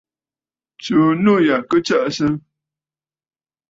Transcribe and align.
Tsùu 0.81 1.09
nû 1.23 1.33
ya 1.47 1.57
kɨ 1.69 1.77
tsəʼəsə! 1.85 2.27